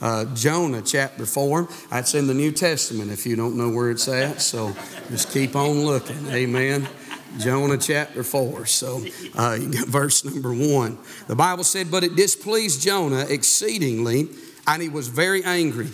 [0.00, 1.68] uh, Jonah chapter 4.
[1.90, 4.40] That's in the New Testament if you don't know where it's at.
[4.40, 4.74] So
[5.08, 6.26] just keep on looking.
[6.28, 6.88] Amen.
[7.38, 8.66] Jonah chapter 4.
[8.66, 10.98] So, uh, verse number 1.
[11.26, 14.28] The Bible said, But it displeased Jonah exceedingly,
[14.66, 15.88] and he was very angry.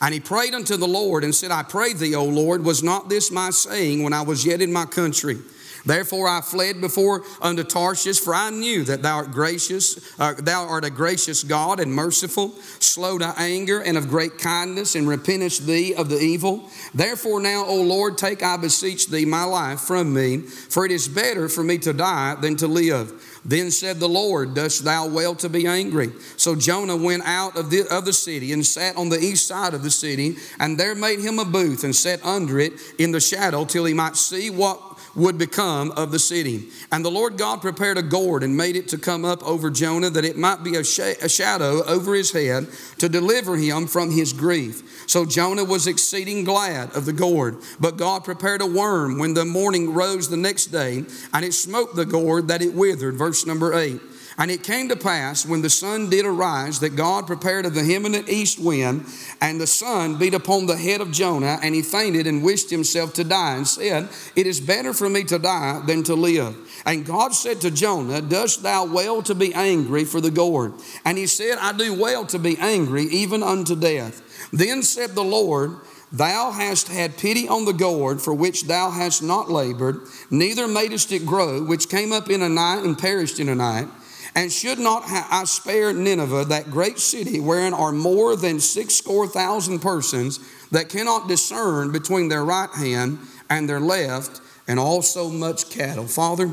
[0.00, 3.08] And he prayed unto the Lord and said, I pray thee, O Lord, was not
[3.08, 5.38] this my saying when I was yet in my country?
[5.84, 10.66] Therefore I fled before unto Tarshish, for I knew that thou art gracious, uh, thou
[10.66, 15.66] art a gracious God and merciful, slow to anger and of great kindness, and repentest
[15.66, 16.68] thee of the evil.
[16.94, 21.08] Therefore now, O Lord, take I beseech thee my life from me, for it is
[21.08, 23.12] better for me to die than to live.
[23.44, 26.12] Then said the Lord, Dost thou well to be angry?
[26.36, 29.72] So Jonah went out of the, of the city and sat on the east side
[29.72, 33.20] of the city, and there made him a booth and sat under it in the
[33.20, 36.68] shadow till he might see what would become of the city.
[36.92, 40.10] And the Lord God prepared a gourd and made it to come up over Jonah,
[40.10, 44.10] that it might be a, sh- a shadow over his head to deliver him from
[44.10, 45.04] his grief.
[45.06, 47.58] So Jonah was exceeding glad of the gourd.
[47.78, 51.96] But God prepared a worm when the morning rose the next day, and it smote
[51.96, 53.16] the gourd that it withered.
[53.16, 54.00] Verse number eight.
[54.40, 58.24] And it came to pass when the sun did arise that God prepared of the
[58.26, 59.04] east wind,
[59.38, 63.12] and the sun beat upon the head of Jonah, and he fainted and wished himself
[63.14, 66.56] to die, and said, It is better for me to die than to live.
[66.86, 70.72] And God said to Jonah, Dost thou well to be angry for the gourd?
[71.04, 74.48] And he said, I do well to be angry, even unto death.
[74.54, 75.72] Then said the Lord,
[76.12, 81.12] Thou hast had pity on the gourd for which thou hast not labored, neither madest
[81.12, 83.86] it grow, which came up in a night and perished in a night.
[84.34, 89.26] And should not I spare Nineveh, that great city wherein are more than six score
[89.26, 90.38] thousand persons
[90.70, 96.06] that cannot discern between their right hand and their left, and also much cattle?
[96.06, 96.52] Father,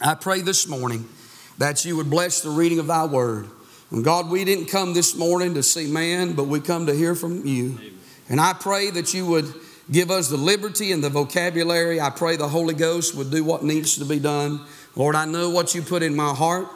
[0.00, 1.06] I pray this morning
[1.58, 3.48] that you would bless the reading of thy word.
[3.90, 7.14] And God, we didn't come this morning to see man, but we come to hear
[7.14, 7.78] from you.
[8.28, 9.52] And I pray that you would
[9.92, 12.00] give us the liberty and the vocabulary.
[12.00, 14.62] I pray the Holy Ghost would do what needs to be done.
[14.96, 16.66] Lord, I know what you put in my heart.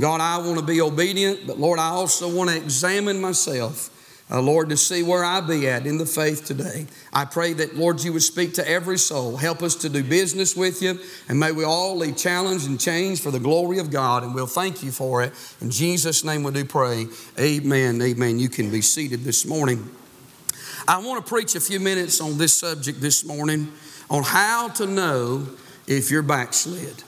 [0.00, 3.90] God, I want to be obedient, but Lord, I also want to examine myself.
[4.30, 6.86] Uh, Lord, to see where I be at in the faith today.
[7.12, 9.36] I pray that, Lord, you would speak to every soul.
[9.36, 13.22] Help us to do business with you, and may we all leave challenged and changed
[13.22, 15.32] for the glory of God, and we'll thank you for it.
[15.60, 17.06] In Jesus' name we do pray.
[17.38, 18.00] Amen.
[18.00, 18.38] Amen.
[18.38, 19.90] You can be seated this morning.
[20.88, 23.72] I want to preach a few minutes on this subject this morning
[24.08, 25.46] on how to know
[25.86, 27.02] if you're backslid.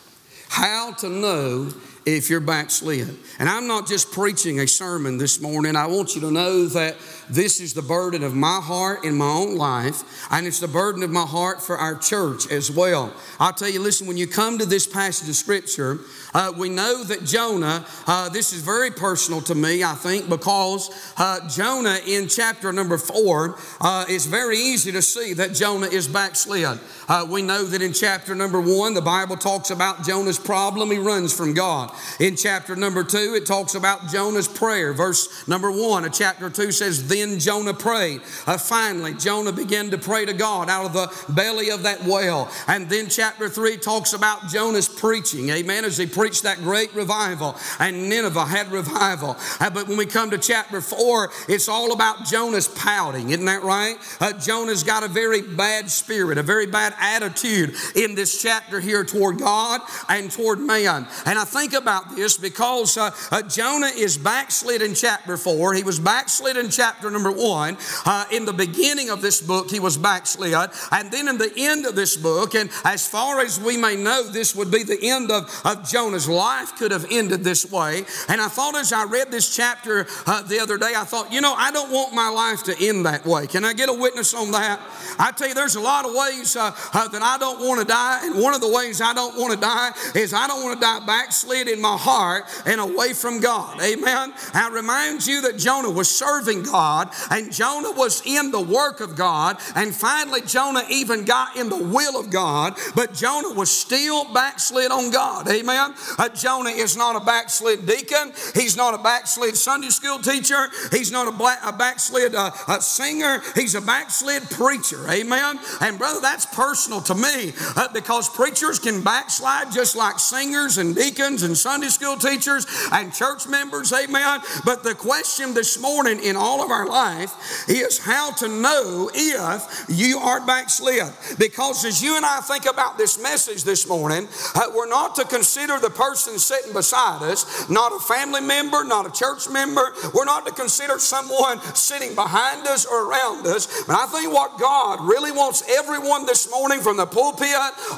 [0.48, 1.70] How to know
[2.06, 3.14] if you're backslid.
[3.38, 5.74] And I'm not just preaching a sermon this morning.
[5.74, 6.96] I want you to know that
[7.28, 11.02] this is the burden of my heart in my own life, and it's the burden
[11.02, 13.12] of my heart for our church as well.
[13.40, 15.98] I'll tell you, listen, when you come to this passage of Scripture,
[16.34, 20.90] uh, we know that Jonah, uh, this is very personal to me, I think, because
[21.16, 26.08] uh, Jonah in chapter number four, uh, it's very easy to see that Jonah is
[26.08, 26.78] backslid.
[27.08, 30.98] Uh, we know that in chapter number one, the Bible talks about Jonah's problem, he
[30.98, 31.92] runs from God.
[32.20, 34.92] In chapter number two, it talks about Jonah's prayer.
[34.92, 38.20] Verse number one of chapter two says, Then Jonah prayed.
[38.46, 42.48] Uh, finally, Jonah began to pray to God out of the belly of that whale.
[42.66, 45.48] And then chapter three talks about Jonah's preaching.
[45.48, 45.84] Amen.
[45.84, 49.36] As he preached that great revival, and Nineveh had revival.
[49.60, 53.30] Uh, but when we come to chapter four, it's all about Jonah's pouting.
[53.30, 53.96] Isn't that right?
[54.20, 59.04] Uh, Jonah's got a very bad spirit, a very bad attitude in this chapter here
[59.04, 61.06] toward God and toward man.
[61.24, 65.74] And I think about this because uh, uh, Jonah is backslid in chapter 4.
[65.74, 67.76] He was backslid in chapter number 1.
[68.04, 70.54] Uh, in the beginning of this book, he was backslid.
[70.92, 74.22] And then in the end of this book, and as far as we may know,
[74.22, 78.04] this would be the end of, of Jonah's life, could have ended this way.
[78.28, 81.40] And I thought as I read this chapter uh, the other day, I thought, you
[81.40, 83.46] know, I don't want my life to end that way.
[83.46, 84.80] Can I get a witness on that?
[85.18, 87.86] I tell you, there's a lot of ways uh, uh, that I don't want to
[87.86, 88.20] die.
[88.26, 90.80] And one of the ways I don't want to die is I don't want to
[90.80, 93.80] die backslid in my heart and away from God.
[93.80, 94.32] Amen.
[94.54, 96.95] I remind you that Jonah was serving God
[97.30, 99.58] and Jonah was in the work of God.
[99.74, 104.90] And finally, Jonah even got in the will of God, but Jonah was still backslid
[104.90, 105.48] on God.
[105.48, 105.94] Amen.
[106.18, 108.32] Uh, Jonah is not a backslid deacon.
[108.54, 110.68] He's not a backslid Sunday school teacher.
[110.90, 113.42] He's not a, black, a backslid uh, a singer.
[113.54, 115.08] He's a backslid preacher.
[115.10, 115.58] Amen.
[115.80, 120.94] And brother, that's personal to me uh, because preachers can backslide just like singers and
[120.94, 124.40] deacons and Sunday school teachers and church members, amen.
[124.64, 129.86] But the question this morning in all of our life is how to know if
[129.88, 131.12] you are backslid.
[131.38, 135.24] Because as you and I think about this message this morning, uh, we're not to
[135.24, 139.92] consider the person sitting beside us, not a family member, not a church member.
[140.14, 143.84] We're not to consider someone sitting behind us or around us.
[143.86, 147.46] But I think what God really wants everyone this morning from the pulpit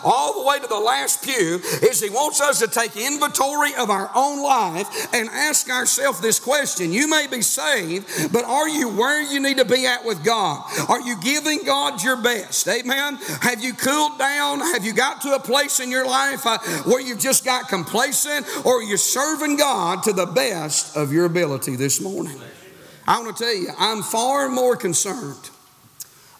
[0.04, 3.90] all the way to the last pew is He wants us to take inventory of
[3.90, 6.92] our own life and ask ourselves this question.
[6.92, 10.62] You may be saved, but are you where you need to be at with God?
[10.88, 12.68] Are you giving God your best?
[12.68, 13.16] Amen.
[13.40, 14.60] Have you cooled down?
[14.60, 18.46] Have you got to a place in your life uh, where you've just got complacent
[18.64, 22.38] or you're serving God to the best of your ability this morning?
[23.06, 25.50] I want to tell you, I'm far more concerned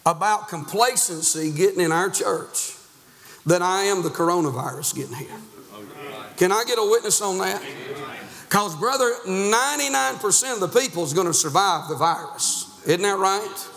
[0.05, 2.75] about complacency getting in our church
[3.45, 5.27] than I am the coronavirus getting here.
[6.37, 7.61] Can I get a witness on that?
[8.49, 12.81] Because, brother, 99% of the people is going to survive the virus.
[12.87, 13.67] Isn't that right?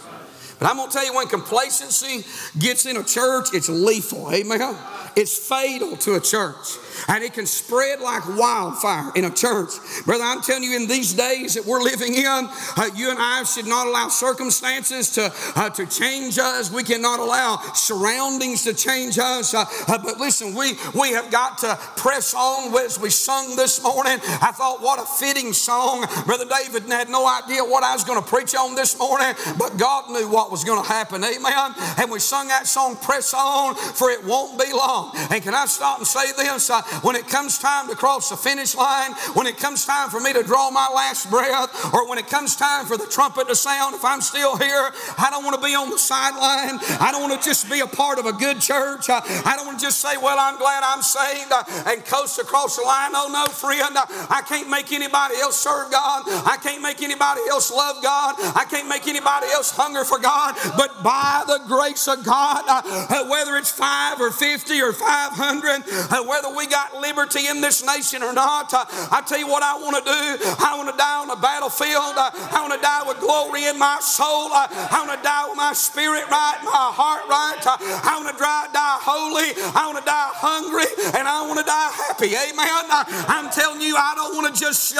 [0.58, 2.24] But I'm going to tell you when complacency
[2.58, 4.32] gets in a church, it's lethal.
[4.32, 4.74] Amen.
[5.16, 6.78] It's fatal to a church
[7.08, 9.70] and it can spread like wildfire in a church.
[10.04, 13.44] Brother, I'm telling you, in these days that we're living in, uh, you and I
[13.44, 16.70] should not allow circumstances to, uh, to change us.
[16.70, 19.54] We cannot allow surroundings to change us.
[19.54, 23.82] Uh, uh but listen, we, we have got to press on as we sung this
[23.82, 24.18] morning.
[24.40, 26.06] I thought, what a fitting song.
[26.26, 29.76] Brother David had no idea what I was going to preach on this morning, but
[29.76, 31.22] God knew what was going to happen.
[31.24, 31.74] Amen.
[31.98, 35.01] And we sung that song, Press On, for it won't be long.
[35.30, 36.70] And can I stop and say this?
[36.70, 40.20] Uh, when it comes time to cross the finish line, when it comes time for
[40.20, 43.54] me to draw my last breath, or when it comes time for the trumpet to
[43.54, 46.78] sound, if I'm still here, I don't want to be on the sideline.
[47.00, 49.08] I don't want to just be a part of a good church.
[49.08, 52.38] I, I don't want to just say, well, I'm glad I'm saved uh, and coast
[52.38, 53.10] across the line.
[53.14, 53.96] Oh, no, friend.
[53.96, 56.24] Uh, I can't make anybody else serve God.
[56.26, 58.34] I can't make anybody else love God.
[58.38, 60.54] I can't make anybody else hunger for God.
[60.76, 66.54] But by the grace of God, uh, whether it's five or 50 or 500, whether
[66.54, 68.72] we got liberty in this nation or not.
[68.72, 70.20] Uh, I tell you what I want to do.
[70.62, 72.16] I want to die on the battlefield.
[72.16, 74.52] Uh, I want to die with glory in my soul.
[74.52, 77.60] Uh, I want to die with my spirit right, my heart right.
[78.04, 79.52] I want to die, holy.
[79.74, 82.32] I want to die hungry, and I want to die happy.
[82.36, 82.86] Amen.
[83.28, 84.96] I'm telling you, I don't want to just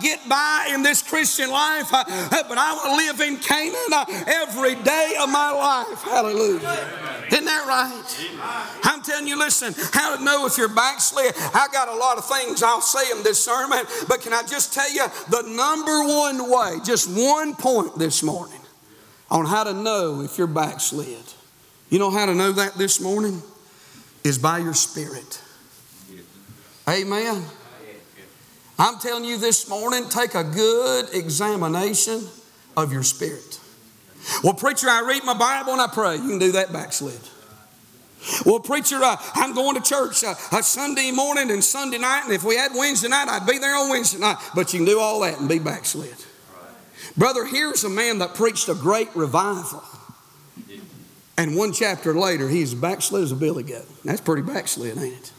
[0.00, 3.92] get by in this Christian life, but I want to live in Canaan
[4.26, 6.02] every day of my life.
[6.02, 7.21] Hallelujah.
[7.32, 8.80] Isn't that right?
[8.84, 12.26] I'm telling you, listen, how to know if you're backsliding I got a lot of
[12.26, 16.50] things I'll say in this sermon, but can I just tell you the number one
[16.50, 18.60] way, just one point this morning
[19.30, 21.24] on how to know if you're backslid?
[21.88, 23.42] You know how to know that this morning?
[24.24, 25.42] Is by your spirit.
[26.88, 27.44] Amen.
[28.78, 32.22] I'm telling you this morning, take a good examination
[32.76, 33.51] of your spirit.
[34.42, 36.16] Well, preacher, I read my Bible and I pray.
[36.16, 37.20] You can do that backslid.
[38.46, 42.44] Well, preacher, uh, I'm going to church uh, Sunday morning and Sunday night, and if
[42.44, 44.36] we had Wednesday night, I'd be there on Wednesday night.
[44.54, 46.14] But you can do all that and be backslid.
[47.16, 49.82] Brother, here's a man that preached a great revival.
[51.36, 53.86] And one chapter later, he's backslid as a billy goat.
[54.04, 55.32] That's pretty backslid, ain't it?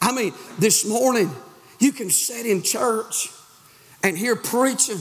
[0.00, 1.30] I mean, this morning,
[1.78, 3.28] you can sit in church
[4.02, 5.00] and hear preaching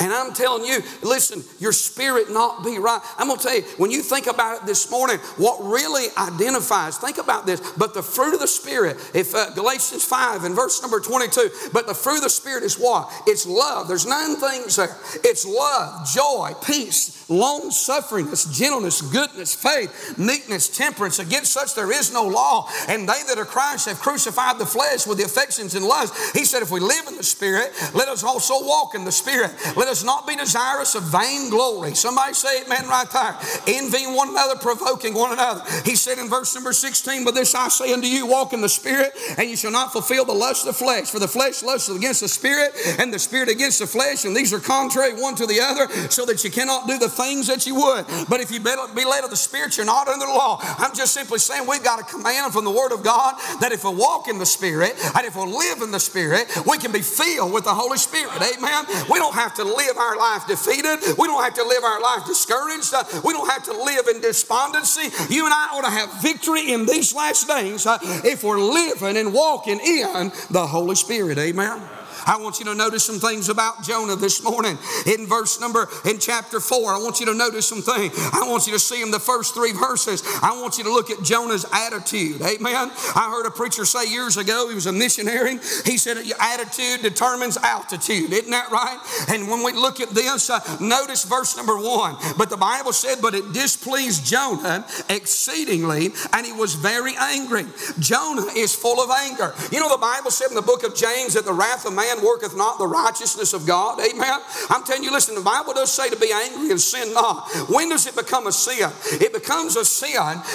[0.00, 3.00] and I'm telling you, listen, your spirit not be right.
[3.18, 6.98] I'm going to tell you, when you think about it this morning, what really identifies,
[6.98, 10.80] think about this, but the fruit of the Spirit, if uh, Galatians 5 and verse
[10.82, 13.10] number 22, but the fruit of the Spirit is what?
[13.26, 13.88] It's love.
[13.88, 14.96] There's nine things there.
[15.24, 21.18] It's love, joy, peace, long sufferingness, gentleness, goodness, faith, meekness, temperance.
[21.18, 22.68] Against such there is no law.
[22.88, 26.32] And they that are Christ have crucified the flesh with the affections and lusts.
[26.32, 29.52] He said, if we live in the Spirit, let us also walk in the Spirit.
[29.76, 31.94] Let let us not be desirous of vain glory.
[31.94, 33.34] Somebody say amen right there.
[33.66, 35.62] Envying one another, provoking one another.
[35.82, 38.68] He said in verse number 16, But this I say unto you, walk in the
[38.68, 41.10] Spirit, and you shall not fulfill the lust of the flesh.
[41.10, 44.52] For the flesh lusts against the Spirit, and the Spirit against the flesh, and these
[44.52, 47.74] are contrary one to the other, so that you cannot do the things that you
[47.76, 48.04] would.
[48.28, 50.58] But if you be led of the Spirit, you're not under the law.
[50.60, 53.84] I'm just simply saying we've got a command from the Word of God that if
[53.84, 57.00] we walk in the Spirit, and if we live in the Spirit, we can be
[57.00, 58.36] filled with the Holy Spirit.
[58.36, 58.84] Amen.
[59.10, 60.98] We don't have to live our life defeated.
[61.16, 62.92] We don't have to live our life discouraged.
[62.92, 65.08] Uh, we don't have to live in despondency.
[65.32, 69.16] You and I ought to have victory in these last days uh, if we're living
[69.16, 71.38] and walking in the Holy Spirit.
[71.38, 71.80] Amen.
[72.28, 74.76] I want you to notice some things about Jonah this morning.
[75.06, 78.12] In verse number, in chapter 4, I want you to notice some things.
[78.34, 80.22] I want you to see in the first three verses.
[80.42, 82.42] I want you to look at Jonah's attitude.
[82.42, 82.90] Amen.
[83.16, 85.52] I heard a preacher say years ago, he was a missionary.
[85.86, 88.30] He said, Your attitude determines altitude.
[88.30, 88.98] Isn't that right?
[89.28, 92.16] And when we look at this, uh, notice verse number one.
[92.36, 97.64] But the Bible said, But it displeased Jonah exceedingly, and he was very angry.
[97.98, 99.54] Jonah is full of anger.
[99.72, 102.17] You know, the Bible said in the book of James that the wrath of man
[102.22, 104.00] worketh not the righteousness of God.
[104.00, 104.40] Amen.
[104.70, 107.48] I'm telling you, listen, the Bible does say to be angry and sin not.
[107.68, 108.90] When does it become a sin?
[109.20, 110.08] It becomes a sin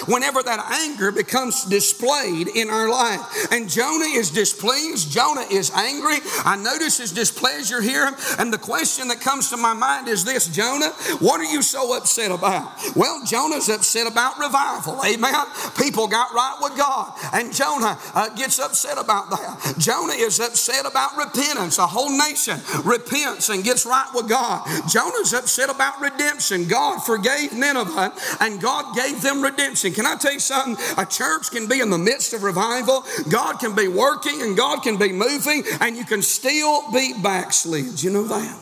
[0.07, 3.51] whenever that anger becomes displayed in our life.
[3.51, 5.11] And Jonah is displeased.
[5.11, 6.17] Jonah is angry.
[6.45, 8.11] I notice his displeasure here.
[8.39, 10.89] And the question that comes to my mind is this Jonah,
[11.19, 12.71] what are you so upset about?
[12.95, 14.99] Well, Jonah's upset about revival.
[15.05, 15.45] Amen.
[15.77, 17.13] People got right with God.
[17.33, 19.75] And Jonah uh, gets upset about that.
[19.77, 21.52] Jonah is upset about repentance.
[21.57, 24.65] A whole nation repents and gets right with God.
[24.89, 26.67] Jonah's upset about redemption.
[26.67, 29.93] God forgave Nineveh and God gave them redemption.
[29.93, 30.77] Can I tell you something?
[30.97, 34.83] A church can be in the midst of revival, God can be working and God
[34.83, 38.01] can be moving, and you can still be backslid.
[38.03, 38.59] You know that?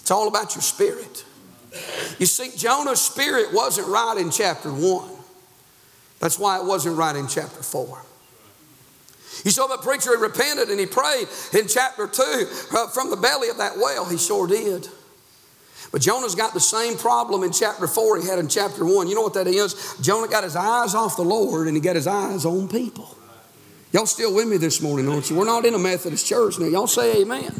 [0.00, 1.24] It's all about your spirit.
[2.18, 5.10] You see, Jonah's spirit wasn't right in chapter 1.
[6.20, 8.02] That's why it wasn't right in chapter 4.
[9.44, 13.16] You saw that preacher he repented and he prayed in chapter 2 uh, from the
[13.16, 14.04] belly of that well.
[14.04, 14.88] He sure did.
[15.90, 19.08] But Jonah's got the same problem in chapter 4 he had in chapter 1.
[19.08, 19.96] You know what that is?
[20.00, 23.16] Jonah got his eyes off the Lord and he got his eyes on people.
[23.92, 25.36] Y'all still with me this morning, don't you?
[25.36, 26.66] We're not in a Methodist church now.
[26.66, 27.52] Y'all say amen.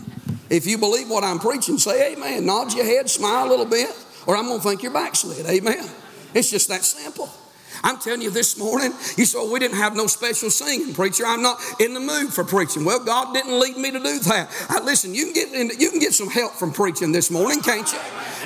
[0.49, 2.47] If you believe what I'm preaching, say amen.
[2.47, 3.91] Nod your head, smile a little bit,
[4.27, 5.45] or I'm going to think you're backslid.
[5.47, 5.89] Amen.
[6.33, 7.29] It's just that simple.
[7.85, 11.25] I'm telling you this morning, you well, we didn't have no special singing, preacher.
[11.27, 12.85] I'm not in the mood for preaching.
[12.85, 14.51] Well, God didn't lead me to do that.
[14.69, 17.61] I, listen, you can, get in, you can get some help from preaching this morning,
[17.61, 17.99] can't you?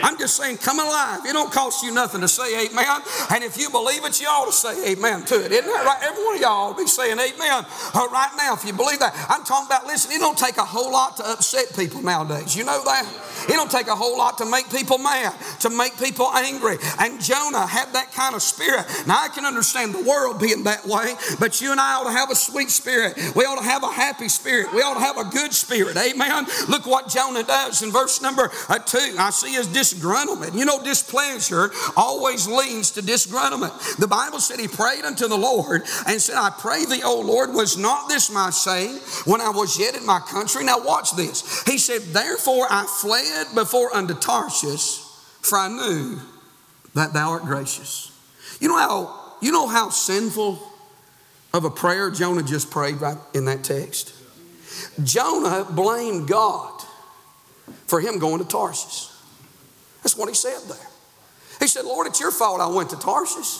[0.02, 1.20] I'm just saying, come alive.
[1.24, 3.02] It don't cost you nothing to say amen.
[3.30, 5.52] And if you believe it, you ought to say amen to it.
[5.52, 5.98] Isn't that right?
[6.02, 7.64] Every one of y'all ought to be saying amen
[7.94, 9.14] uh, right now if you believe that.
[9.28, 12.56] I'm talking about, listen, it don't take a whole lot to upset people nowadays.
[12.56, 13.06] You know that?
[13.44, 16.76] It don't take a whole lot to make people mad, to make people angry.
[16.98, 18.86] And Jonah had that kind of spirit.
[19.06, 22.12] Now, I can understand the world being that way, but you and I ought to
[22.12, 23.16] have a sweet spirit.
[23.34, 24.72] We ought to have a happy spirit.
[24.72, 25.96] We ought to have a good spirit.
[25.96, 26.46] Amen.
[26.68, 29.14] Look what Jonah does in verse number uh, two.
[29.18, 30.54] I see his disgruntlement.
[30.54, 33.96] You know, displeasure always leads to disgruntlement.
[33.96, 37.52] The Bible said he prayed unto the Lord and said, I pray thee, O Lord,
[37.52, 40.64] was not this my saying when I was yet in my country?
[40.64, 41.64] Now, watch this.
[41.64, 45.00] He said, Therefore I fled before unto Tarshish,
[45.42, 46.18] for I knew
[46.95, 48.12] that thou art gracious.
[48.61, 50.61] You know how you know how sinful
[51.52, 54.14] of a prayer Jonah just prayed right in that text?
[55.02, 56.83] Jonah blamed God
[57.87, 59.09] for him going to Tarshish.
[60.02, 60.88] That's what he said there.
[61.61, 63.59] He said, Lord, it's your fault I went to Tarshish.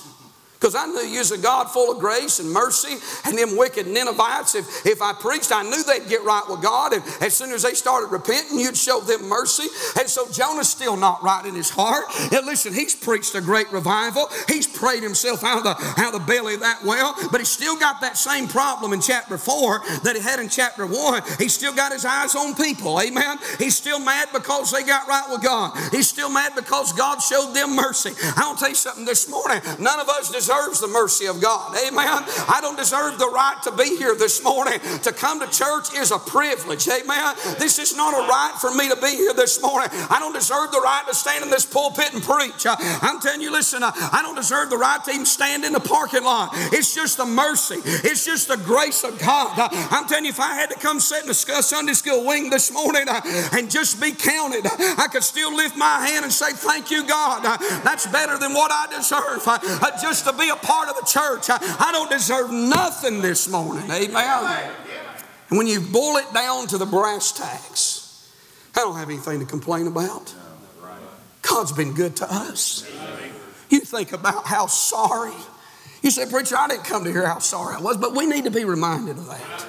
[0.59, 3.87] Because I knew you was a God full of grace and mercy, and them wicked
[3.87, 6.95] Ninevites, if, if I preached, I knew they'd get right with God.
[6.95, 9.69] And as soon as they started repenting, you'd show them mercy.
[9.99, 12.07] And so Jonah's still not right in his heart.
[12.33, 14.29] And listen, he's preached a great revival.
[14.49, 17.51] He's prayed himself out of the, out of the belly of that well, but he's
[17.53, 21.23] still got that same problem in chapter 4 that he had in chapter 1.
[21.39, 22.99] He's still got his eyes on people.
[23.01, 23.39] Amen.
[23.59, 25.77] He's still mad because they got right with God.
[25.91, 28.13] He's still mad because God showed them mercy.
[28.37, 29.61] I'll tell you something this morning.
[29.79, 31.75] None of us deserve deserves the mercy of God.
[31.75, 32.23] Amen.
[32.47, 34.79] I don't deserve the right to be here this morning.
[35.03, 36.87] To come to church is a privilege.
[36.87, 37.35] Amen.
[37.59, 39.91] This is not a right for me to be here this morning.
[40.09, 42.65] I don't deserve the right to stand in this pulpit and preach.
[42.65, 45.73] Uh, I'm telling you, listen, uh, I don't deserve the right to even stand in
[45.73, 46.51] the parking lot.
[46.71, 49.59] It's just the mercy, it's just the grace of God.
[49.59, 52.51] Uh, I'm telling you, if I had to come sit in a Sunday school wing
[52.51, 53.07] this morning
[53.53, 57.43] and just be counted, I could still lift my hand and say, Thank you, God.
[57.83, 59.43] That's better than what I deserve.
[60.01, 61.51] Just be a part of the church.
[61.51, 63.91] I, I don't deserve nothing this morning.
[63.91, 64.73] Amen.
[65.49, 68.33] And when you boil it down to the brass tacks,
[68.75, 70.35] I don't have anything to complain about.
[71.43, 72.91] God's been good to us.
[73.71, 75.35] You think about how sorry.
[76.03, 78.45] You say, Preacher, I didn't come to hear how sorry I was, but we need
[78.45, 79.67] to be reminded of that.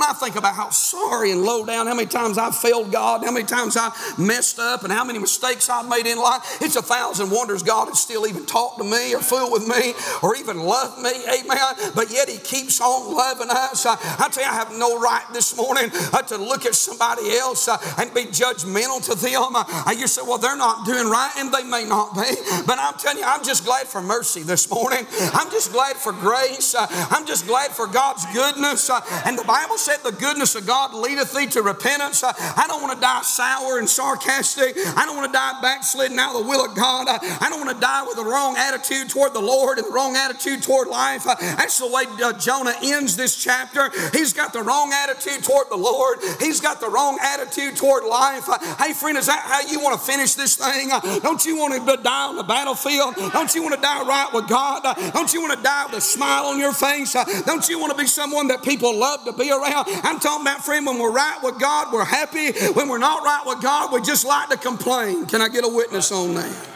[0.00, 3.22] When I think about how sorry and low down, how many times I've failed God,
[3.22, 6.74] how many times I messed up, and how many mistakes I've made in life, it's
[6.76, 9.92] a thousand wonders God has still even talked to me or fooled with me
[10.22, 11.10] or even loved me.
[11.28, 11.92] Amen.
[11.94, 13.84] But yet He keeps on loving us.
[13.84, 17.36] I, I tell you, I have no right this morning uh, to look at somebody
[17.36, 19.52] else uh, and be judgmental to them.
[19.54, 22.24] Uh, you say, well, they're not doing right, and they may not be.
[22.66, 25.06] But I'm telling you, I'm just glad for mercy this morning.
[25.34, 26.74] I'm just glad for grace.
[26.74, 28.88] Uh, I'm just glad for God's goodness.
[28.88, 32.22] Uh, and the Bible said the goodness of God leadeth thee to repentance.
[32.22, 34.76] I don't want to die sour and sarcastic.
[34.96, 37.08] I don't want to die backslidden out of the will of God.
[37.08, 40.14] I don't want to die with the wrong attitude toward the Lord and the wrong
[40.14, 41.24] attitude toward life.
[41.24, 43.90] That's the way uh, Jonah ends this chapter.
[44.12, 46.18] He's got the wrong attitude toward the Lord.
[46.38, 48.46] He's got the wrong attitude toward life.
[48.78, 50.90] Hey, friend, is that how you want to finish this thing?
[51.22, 53.16] Don't you want to die on the battlefield?
[53.32, 54.82] Don't you want to die right with God?
[55.12, 57.14] Don't you want to die with a smile on your face?
[57.44, 59.79] Don't you want to be someone that people love to be around?
[59.86, 62.52] I'm talking about, friend, when we're right with God, we're happy.
[62.72, 65.26] When we're not right with God, we just like to complain.
[65.26, 66.68] Can I get a witness on that?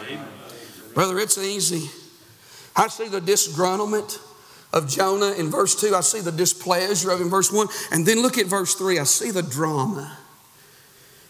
[0.93, 1.89] Brother, it's easy.
[2.75, 4.19] I see the disgruntlement
[4.73, 5.95] of Jonah in verse 2.
[5.95, 7.67] I see the displeasure of him in verse 1.
[7.91, 8.99] And then look at verse 3.
[8.99, 10.17] I see the drama.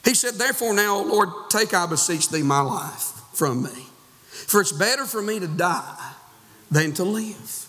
[0.03, 3.87] He said, Therefore, now, Lord, take, I beseech thee, my life from me.
[4.29, 6.13] For it's better for me to die
[6.69, 7.67] than to live.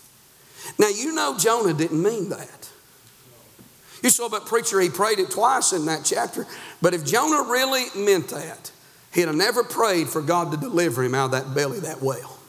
[0.77, 2.56] Now, you know, Jonah didn't mean that.
[4.07, 6.47] You saw, but preacher, he prayed it twice in that chapter.
[6.81, 8.71] But if Jonah really meant that,
[9.13, 12.39] he'd have never prayed for God to deliver him out of that belly that well.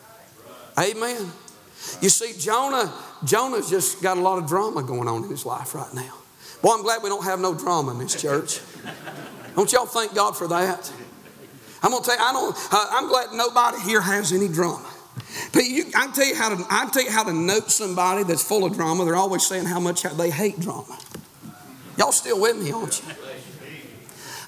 [0.78, 1.32] Amen.
[2.00, 5.74] You see, Jonah, Jonah's just got a lot of drama going on in his life
[5.74, 6.14] right now.
[6.62, 8.60] Boy, I'm glad we don't have no drama in this church.
[9.56, 10.92] Don't y'all thank God for that?
[11.82, 12.56] I'm gonna tell you, I don't.
[12.70, 14.88] Uh, I'm glad nobody here has any drama.
[15.52, 16.64] But you, I can tell you how to.
[16.70, 19.04] I tell you how to note somebody that's full of drama.
[19.04, 20.96] They're always saying how much they hate drama.
[21.98, 23.14] Y'all still with me, aren't you?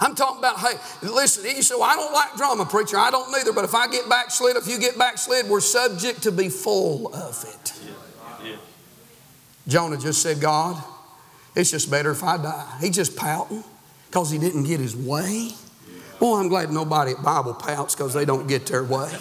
[0.00, 2.97] I'm talking about, hey, listen, you say, well, I don't like drama, preacher.
[2.97, 3.52] I don't neither.
[3.52, 7.45] But if I get backslid, if you get backslid, we're subject to be full of
[7.47, 7.75] it.
[9.69, 10.83] Jonah just said, God,
[11.54, 12.76] it's just better if I die.
[12.80, 13.62] He's just pouting
[14.07, 15.50] because he didn't get his way.
[16.19, 19.12] Boy, I'm glad nobody at Bible pouts because they don't get their way.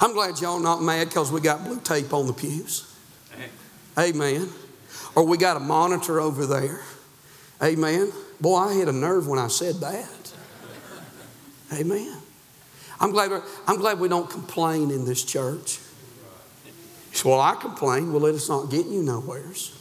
[0.00, 2.94] I'm glad y'all not mad because we got blue tape on the pews.
[3.98, 4.48] Amen.
[5.14, 6.80] Or we got a monitor over there.
[7.62, 8.12] Amen.
[8.40, 10.32] Boy, I hit a nerve when I said that.
[11.72, 12.16] Amen.
[13.00, 15.78] I'm glad, I'm glad we don't complain in this church.
[17.12, 18.12] So, well, I complain.
[18.12, 19.74] Well, it's not getting you nowheres.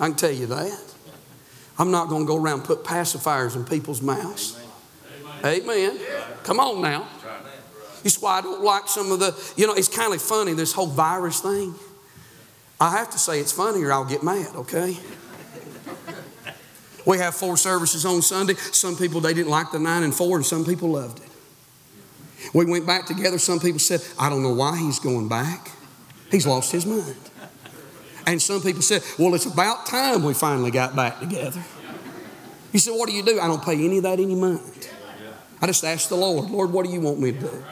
[0.00, 0.94] I can tell you that.
[1.78, 4.60] I'm not going to go around put pacifiers in people's mouths.
[5.44, 5.98] Amen.
[6.44, 7.08] Come on now.
[8.02, 10.72] That's why I don't like some of the, you know, it's kind of funny, this
[10.72, 11.74] whole virus thing.
[12.80, 14.96] I have to say it's funny or I'll get mad, okay?
[17.06, 18.54] We have four services on Sunday.
[18.54, 21.28] Some people, they didn't like the nine and four, and some people loved it.
[22.54, 23.38] We went back together.
[23.38, 25.70] Some people said, I don't know why he's going back.
[26.30, 27.16] He's lost his mind.
[28.26, 31.62] And some people said, Well, it's about time we finally got back together.
[32.72, 33.38] You said, What do you do?
[33.38, 34.88] I don't pay any of that any mind.
[35.60, 37.64] I just ask the Lord, Lord, what do you want me to do?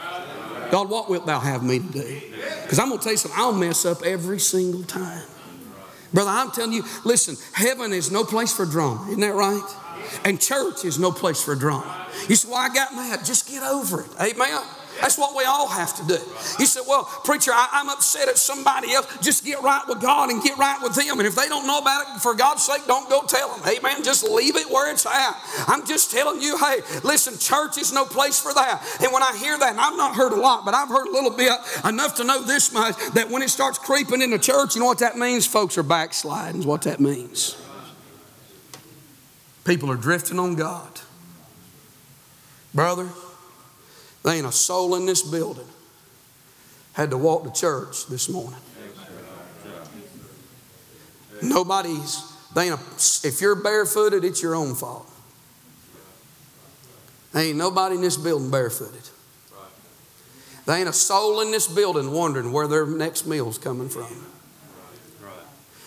[0.73, 2.21] God, what wilt thou have me to do?
[2.63, 5.23] Because I'm going to tell you something, I'll mess up every single time.
[6.15, 9.07] Brother, I'm telling you, listen, heaven is no place for drama.
[9.09, 9.63] Isn't that right?
[10.25, 12.07] And church is no place for drama.
[12.27, 13.23] You say, Well, I got mad.
[13.23, 14.07] Just get over it.
[14.19, 14.63] Amen.
[15.01, 16.19] That's what we all have to do.
[16.59, 19.07] You said, Well, preacher, I, am upset at somebody else.
[19.21, 21.19] Just get right with God and get right with them.
[21.19, 23.69] And if they don't know about it, for God's sake, don't go tell them.
[23.69, 24.05] Amen.
[24.05, 25.37] Just leave it where it's at.
[25.67, 28.83] I'm just telling you, hey, listen, church is no place for that.
[29.03, 31.13] And when I hear that, and I've not heard a lot, but I've heard a
[31.13, 31.53] little bit,
[31.85, 34.87] enough to know this much that when it starts creeping in the church, you know
[34.87, 35.47] what that means?
[35.47, 37.57] Folks are backsliding, is what that means.
[39.65, 41.01] People are drifting on God.
[42.75, 43.09] Brother,
[44.23, 45.67] there ain't a soul in this building
[46.93, 48.59] had to walk to church this morning.
[51.43, 52.23] Nobody's,
[52.55, 55.09] they ain't a, if you're barefooted, it's your own fault.
[57.33, 59.09] There ain't nobody in this building barefooted.
[60.67, 64.07] There ain't a soul in this building wondering where their next meal's coming from.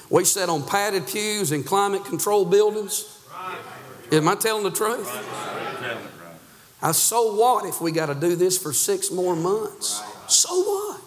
[0.09, 3.23] We sit on padded pews in climate controlled buildings.
[4.11, 5.09] Am I telling the truth?
[6.85, 10.03] Uh, so what if we got to do this for six more months?
[10.27, 11.04] So what?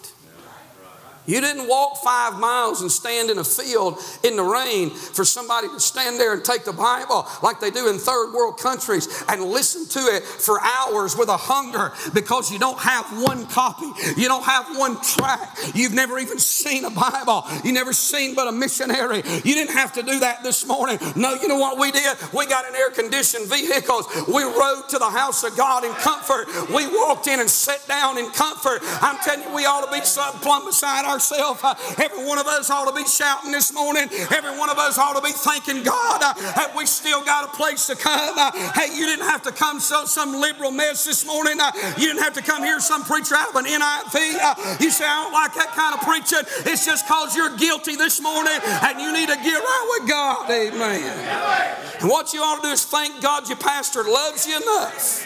[1.29, 5.67] You didn't walk five miles and stand in a field in the rain for somebody
[5.67, 9.43] to stand there and take the Bible like they do in third world countries and
[9.43, 13.91] listen to it for hours with a hunger because you don't have one copy.
[14.17, 15.57] You don't have one track.
[15.75, 17.45] You've never even seen a Bible.
[17.63, 19.17] You never seen but a missionary.
[19.17, 20.97] You didn't have to do that this morning.
[21.15, 22.17] No, you know what we did?
[22.33, 24.07] We got in air conditioned vehicles.
[24.27, 26.47] We rode to the house of God in comfort.
[26.73, 28.79] We walked in and sat down in comfort.
[29.01, 29.99] I'm telling you, we ought to be
[30.41, 31.61] plumb beside our ourselves.
[31.99, 34.07] Every one of us ought to be shouting this morning.
[34.31, 37.87] Every one of us ought to be thanking God that we still got a place
[37.87, 38.35] to come.
[38.73, 41.59] Hey, you didn't have to come so, some liberal mess this morning.
[41.97, 44.79] You didn't have to come here some preacher out of an NIV.
[44.81, 46.47] You say, I don't like that kind of preaching.
[46.71, 50.49] It's just because you're guilty this morning and you need to get right with God.
[50.49, 51.99] Amen.
[51.99, 55.25] And what you ought to do is thank God your pastor loves you enough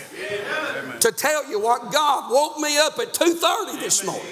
[1.02, 4.24] to tell you what God woke me up at 2.30 this morning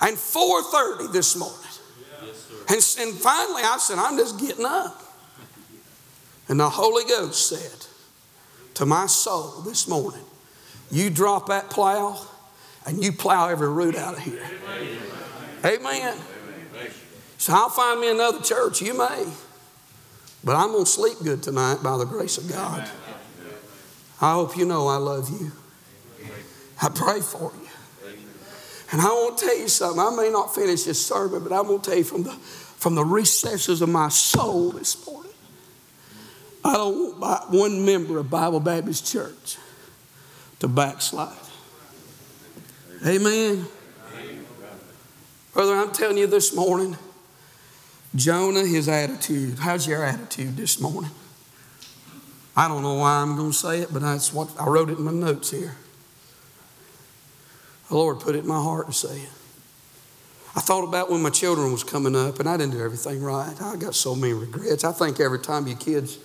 [0.00, 1.58] and 4.30 this morning.
[2.68, 5.02] And, and finally I said, I'm just getting up.
[6.48, 7.86] And the Holy Ghost said
[8.74, 10.24] to my soul this morning,
[10.90, 12.20] you drop that plow
[12.86, 14.42] and you plow every root out of here.
[15.64, 16.16] Amen.
[17.38, 18.82] So I'll find me another church.
[18.82, 19.26] You may.
[20.42, 22.88] But I'm going to sleep good tonight by the grace of God.
[24.20, 25.52] I hope you know I love you.
[26.82, 27.59] I pray for you.
[28.92, 30.00] And I want to tell you something.
[30.00, 32.94] I may not finish this sermon, but I'm going to tell you from the, from
[32.94, 35.32] the recesses of my soul this morning.
[36.64, 39.56] I don't want one member of Bible Baptist Church
[40.58, 41.36] to backslide.
[43.06, 43.66] Amen.
[45.54, 46.96] Brother, I'm telling you this morning,
[48.14, 49.58] Jonah, his attitude.
[49.58, 51.10] How's your attitude this morning?
[52.56, 54.98] I don't know why I'm going to say it, but that's what I wrote it
[54.98, 55.76] in my notes here.
[57.90, 59.28] The Lord put it in my heart to say it.
[60.54, 63.54] I thought about when my children was coming up, and I didn't do everything right.
[63.60, 64.84] I got so many regrets.
[64.84, 66.18] I think every time your kids,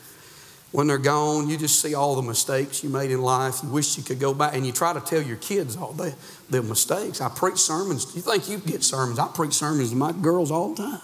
[0.71, 3.61] when they're gone, you just see all the mistakes you made in life.
[3.63, 6.15] You wish you could go back, and you try to tell your kids all the,
[6.51, 7.19] the mistakes.
[7.19, 8.15] I preach sermons.
[8.15, 9.17] You think you get sermons?
[9.17, 11.01] I preach sermons to my girls all the time.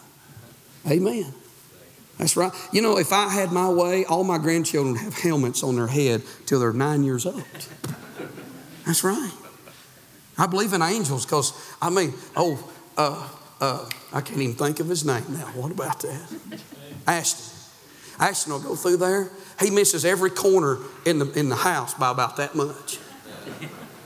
[0.87, 1.33] Amen.
[2.19, 2.51] That's right.
[2.71, 6.21] You know, if I had my way, all my grandchildren have helmets on their head
[6.45, 7.43] till they're nine years old.
[8.85, 9.31] That's right.
[10.41, 12.57] I believe in angels because, I mean, oh,
[12.97, 13.29] uh,
[13.61, 15.45] uh, I can't even think of his name now.
[15.53, 16.33] What about that?
[17.05, 17.45] Ashton.
[18.19, 19.29] Ashton will go through there.
[19.59, 22.97] He misses every corner in the, in the house by about that much.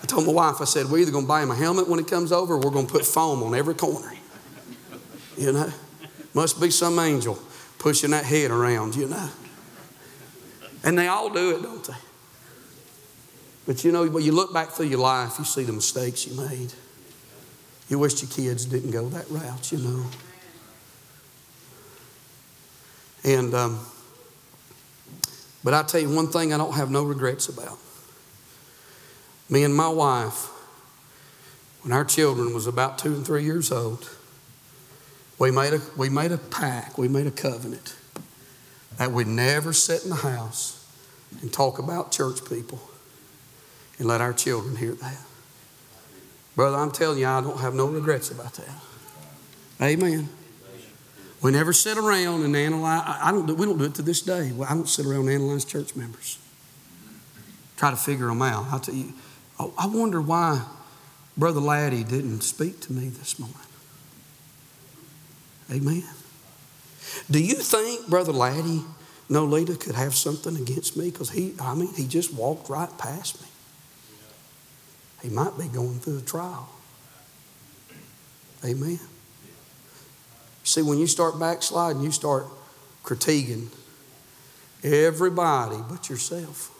[0.03, 1.99] I told my wife, I said, we're either going to buy him a helmet when
[1.99, 4.11] he comes over or we're going to put foam on every corner.
[5.37, 5.71] You know?
[6.33, 7.39] Must be some angel
[7.79, 9.29] pushing that head around, you know.
[10.83, 11.93] And they all do it, don't they?
[13.65, 16.35] But you know, when you look back through your life, you see the mistakes you
[16.35, 16.71] made.
[17.89, 20.05] You wish your kids didn't go that route, you know.
[23.23, 23.79] And, um,
[25.63, 27.79] but I tell you one thing I don't have no regrets about.
[29.49, 30.49] Me and my wife,
[31.83, 34.09] when our children was about two and three years old,
[35.37, 37.95] we made a, we made a pact, we made a covenant
[38.97, 40.87] that we'd never sit in the house
[41.41, 42.79] and talk about church people
[43.97, 45.17] and let our children hear that.
[46.55, 48.69] Brother, I'm telling you, I don't have no regrets about that.
[49.81, 50.29] Amen.
[51.41, 53.03] We never sit around and analyze.
[53.05, 54.51] I don't do, we don't do it to this day.
[54.67, 56.39] I don't sit around and analyze church members.
[57.77, 58.67] Try to figure them out.
[58.71, 59.13] I tell you,
[59.59, 60.65] oh, I wonder why
[61.37, 63.57] Brother Laddie didn't speak to me this morning.
[65.71, 66.03] Amen.
[67.29, 68.83] Do you think Brother Laddie
[69.29, 71.09] Nolita could have something against me?
[71.11, 73.47] Because he, I mean, he just walked right past me.
[75.25, 76.69] He might be going through a trial.
[78.63, 78.99] Amen.
[80.63, 82.45] See, when you start backsliding, you start
[83.03, 83.69] critiquing
[84.83, 86.71] everybody but yourself.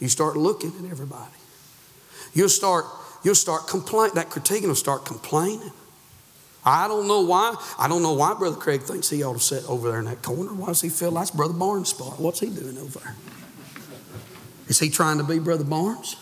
[0.00, 1.30] You start looking at everybody.
[2.34, 2.86] You'll start,
[3.22, 4.16] you'll start complaining.
[4.16, 5.70] That critiquing will start complaining.
[6.64, 7.54] I don't know why.
[7.78, 10.22] I don't know why Brother Craig thinks he ought to sit over there in that
[10.22, 10.52] corner.
[10.52, 12.18] Why does he feel that's Brother Barnes' spot?
[12.18, 13.14] What's he doing over there?
[14.66, 16.16] Is he trying to be Brother Barnes?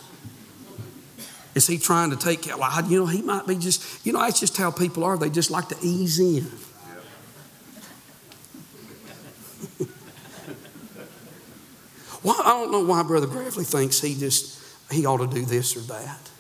[1.59, 2.57] Is he trying to take care?
[2.57, 5.19] Well, you know, he might be just, you know, that's just how people are.
[5.19, 6.47] They just like to ease in.
[12.23, 15.77] well, I don't know why Brother Gravely thinks he just, he ought to do this
[15.77, 16.31] or that.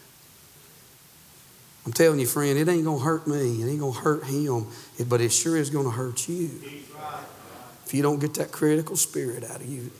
[1.85, 3.61] I'm telling you, friend, it ain't going to hurt me.
[3.61, 4.69] It ain't going to hurt him,
[5.09, 6.49] but it sure is going to hurt you
[7.85, 9.91] if you don't get that critical spirit out of you.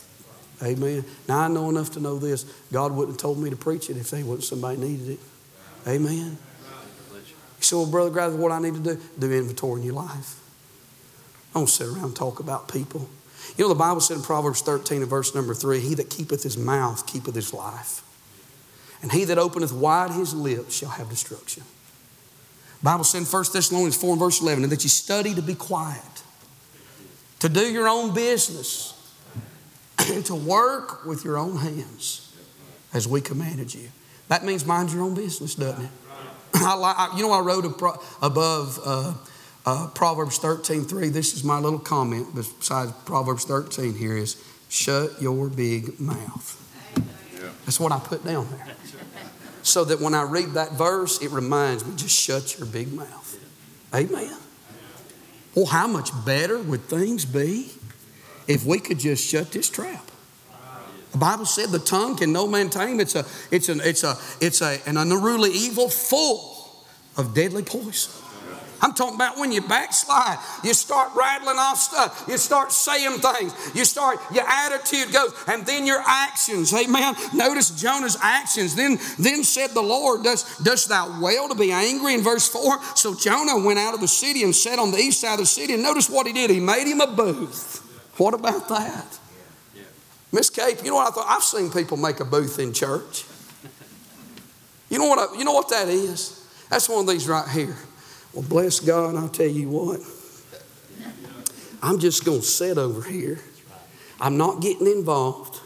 [0.63, 1.05] Amen.
[1.29, 2.45] Now, I know enough to know this.
[2.73, 5.21] God wouldn't have told me to preach it if they wasn't somebody needed it.
[5.87, 6.37] Amen.
[7.59, 9.01] You say, well, Brother Grather, what I need to do?
[9.19, 10.41] Do inventory in your life.
[11.55, 13.09] Don't sit around and talk about people.
[13.57, 16.43] You know, the Bible said in Proverbs 13 and verse number 3 He that keepeth
[16.43, 18.03] his mouth keepeth his life,
[19.03, 21.63] and he that openeth wide his lips shall have destruction.
[22.83, 25.55] Bible said in 1 Thessalonians 4 and verse 11 And that you study to be
[25.55, 26.23] quiet,
[27.41, 28.95] to do your own business,
[30.25, 32.35] to work with your own hands
[32.93, 33.89] as we commanded you.
[34.29, 35.91] That means mind your own business, doesn't it?
[36.55, 37.65] I you know, I wrote
[38.23, 39.15] above uh,
[39.67, 41.09] uh, Proverbs 13 3.
[41.09, 46.65] This is my little comment besides Proverbs 13 here is shut your big mouth.
[47.65, 48.67] That's what I put down there.
[49.63, 53.39] So that when I read that verse, it reminds me just shut your big mouth.
[53.95, 54.37] Amen.
[55.55, 57.71] Well, how much better would things be
[58.49, 60.11] if we could just shut this trap?
[61.13, 63.01] The Bible said the tongue can no man tame.
[63.01, 66.59] It's a, it's an, it's a, it's a, an unruly evil full
[67.17, 68.13] of deadly poison.
[68.81, 73.53] I'm talking about when you backslide, you start rattling off stuff, you start saying things,
[73.75, 76.73] you start, your attitude goes, and then your actions.
[76.73, 77.17] Amen.
[77.35, 78.77] Notice Jonah's actions.
[78.77, 82.15] Then, then said the Lord, Does, Dost thou well to be angry?
[82.15, 82.79] In verse 4.
[82.95, 85.47] So Jonah went out of the city and sat on the east side of the
[85.47, 85.75] city.
[85.75, 86.51] And notice what he did.
[86.51, 87.88] He made him a booth.
[88.19, 89.19] What about that?
[90.31, 91.27] Miss Cape, you know what I thought?
[91.29, 93.25] I've seen people make a booth in church.
[94.91, 96.47] You know what, I, you know what that is?
[96.69, 97.77] That's one of these right here.
[98.35, 100.01] Well, bless God, I'll tell you what.
[101.83, 103.39] I'm just going to sit over here.
[104.21, 105.61] I'm not getting involved.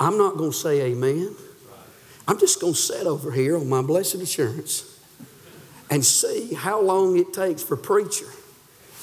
[0.00, 1.36] I'm not going to say amen.
[2.26, 4.98] I'm just going to sit over here on my blessed assurance
[5.90, 8.26] and see how long it takes for preacher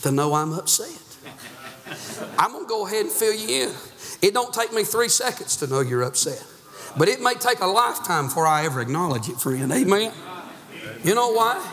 [0.02, 1.07] to know I'm upset.
[2.38, 3.74] I'm going to go ahead and fill you in.
[4.22, 6.44] It don't take me three seconds to know you're upset.
[6.98, 9.72] But it may take a lifetime before I ever acknowledge it, friend.
[9.72, 10.12] Amen?
[11.04, 11.64] You know why?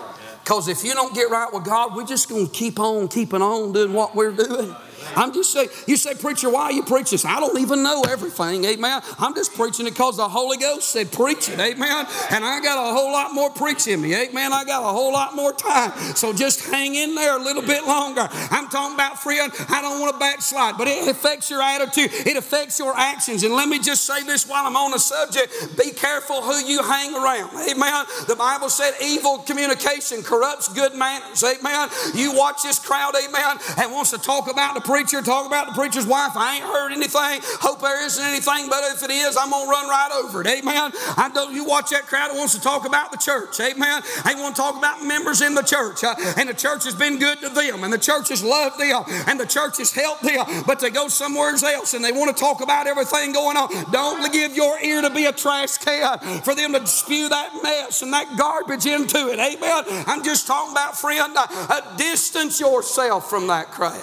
[0.42, 3.40] Because if you don't get right with God, we're just going to keep on keeping
[3.40, 4.74] on doing what we're doing.
[5.16, 7.24] I'm just saying, you say, Preacher, why you preach this?
[7.24, 9.02] I don't even know everything, amen.
[9.18, 12.06] I'm just preaching it because the Holy Ghost said, Preach it, amen.
[12.30, 14.52] And I got a whole lot more preaching me, amen.
[14.52, 15.92] I got a whole lot more time.
[16.14, 18.28] So just hang in there a little bit longer.
[18.50, 22.36] I'm talking about, friend, I don't want to backslide, but it affects your attitude, it
[22.36, 23.42] affects your actions.
[23.42, 26.82] And let me just say this while I'm on the subject be careful who you
[26.82, 28.04] hang around, amen.
[28.26, 31.88] The Bible said evil communication corrupts good manners, amen.
[32.14, 35.72] You watch this crowd, amen, and wants to talk about the preacher, talk about the
[35.72, 36.37] preacher's wife.
[36.37, 37.40] I ain't heard anything.
[37.59, 40.46] Hope there isn't anything, but if it is, I'm gonna run right over it.
[40.46, 40.92] Amen.
[41.16, 41.52] I don't.
[41.52, 43.59] you watch that crowd that wants to talk about the church.
[43.59, 44.02] Amen.
[44.24, 47.18] They want to talk about members in the church, uh, and the church has been
[47.18, 50.46] good to them, and the church has loved them, and the church has helped them.
[50.64, 53.68] But they go somewhere else and they want to talk about everything going on.
[53.90, 58.02] Don't give your ear to be a trash can for them to spew that mess
[58.02, 59.40] and that garbage into it.
[59.40, 60.04] Amen.
[60.07, 64.02] I'm just talking about, friend, uh, uh, distance yourself from that crowd.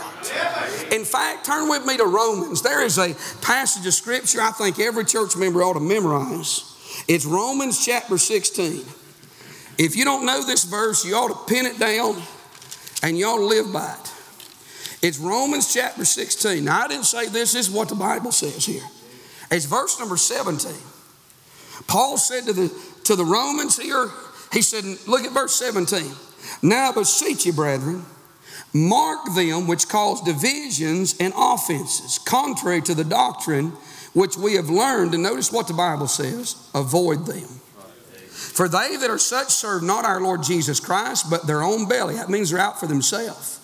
[0.91, 2.61] In fact, turn with me to Romans.
[2.61, 6.67] There is a passage of scripture I think every church member ought to memorize.
[7.07, 8.83] It's Romans chapter 16.
[9.77, 12.21] If you don't know this verse, you ought to pin it down
[13.03, 14.13] and you ought to live by it.
[15.01, 16.63] It's Romans chapter 16.
[16.63, 18.83] Now, I didn't say this, this is what the Bible says here.
[19.49, 20.71] It's verse number 17.
[21.87, 22.71] Paul said to the,
[23.05, 24.09] to the Romans here,
[24.53, 26.11] he said, look at verse 17.
[26.61, 28.05] Now I beseech you, brethren,
[28.73, 33.73] Mark them which cause divisions and offenses, contrary to the doctrine
[34.13, 35.13] which we have learned.
[35.13, 37.47] And notice what the Bible says avoid them.
[38.29, 42.15] For they that are such serve not our Lord Jesus Christ, but their own belly.
[42.15, 43.59] That means they're out for themselves.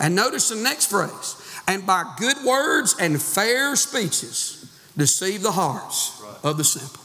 [0.00, 1.36] And notice the next phrase
[1.68, 4.58] and by good words and fair speeches
[4.96, 7.01] deceive the hearts of the simple.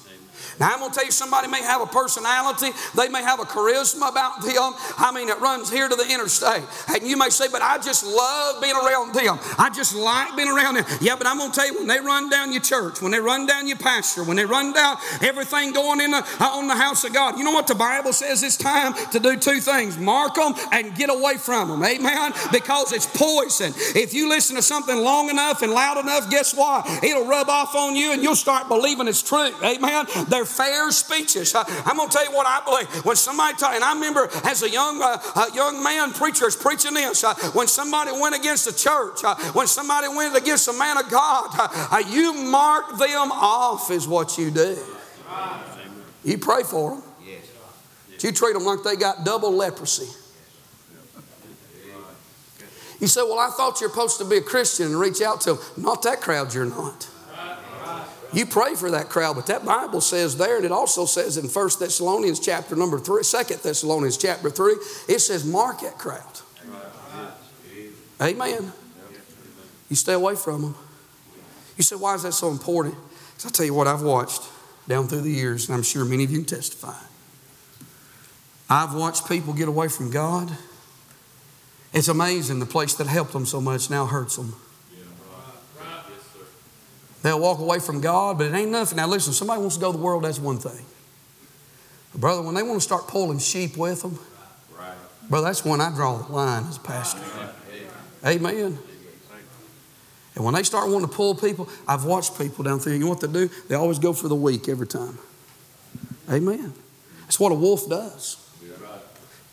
[0.60, 3.44] Now, I'm going to tell you, somebody may have a personality, they may have a
[3.44, 4.74] charisma about them.
[4.98, 6.64] I mean, it runs here to the interstate.
[6.88, 9.40] And you may say, but I just love being around them.
[9.58, 10.86] I just like being around them.
[11.02, 13.20] Yeah, but I'm going to tell you, when they run down your church, when they
[13.20, 16.76] run down your pastor, when they run down everything going in the, uh, on the
[16.76, 19.98] house of God, you know what the Bible says it's time to do two things
[19.98, 21.84] mark them and get away from them.
[21.84, 22.34] Amen?
[22.52, 23.74] Because it's poison.
[23.96, 26.88] If you listen to something long enough and loud enough, guess what?
[27.04, 29.52] It'll rub off on you and you'll start believing it's true.
[29.64, 30.06] Amen?
[30.30, 31.54] They're fair speeches.
[31.56, 33.06] I, am going to tell you what I believe.
[33.06, 36.94] When somebody, talk, and I remember as a young, uh, a young man, preachers preaching
[36.94, 40.98] this, uh, when somebody went against the church, uh, when somebody went against a man
[40.98, 44.78] of God, uh, uh, you mark them off, is what you do.
[46.24, 47.04] You pray for them.
[48.20, 50.08] You treat them like they got double leprosy.
[53.00, 55.54] You say, Well, I thought you're supposed to be a Christian and reach out to
[55.54, 55.64] them.
[55.78, 57.08] Not that crowd, you're not.
[58.34, 61.46] You pray for that crowd, but that Bible says there, and it also says in
[61.46, 64.74] 1 Thessalonians chapter number 3, 2 Thessalonians chapter 3,
[65.08, 66.24] it says, mark that crowd.
[68.22, 68.74] Amen.
[69.90, 70.76] You stay away from them.
[71.78, 72.96] You say, why is that so important?
[73.30, 74.44] Because I'll tell you what I've watched
[74.88, 76.96] down through the years, and I'm sure many of you can testify.
[78.70, 80.52] I've watched people get away from God.
[81.94, 84.56] It's amazing the place that helped them so much now hurts them.
[87.28, 88.96] They'll walk away from God, but it ain't nothing.
[88.96, 90.86] Now, listen, somebody wants to go to the world, that's one thing.
[92.16, 94.18] Brother, when they want to start pulling sheep with them,
[94.80, 94.96] right.
[95.30, 97.20] brother, that's when I draw the line as a pastor.
[98.26, 98.80] Amen.
[100.36, 102.94] And when they start wanting to pull people, I've watched people down through.
[102.94, 103.50] You know what they do?
[103.68, 105.18] They always go for the weak every time.
[106.32, 106.74] Amen.
[107.24, 108.38] That's what a wolf does.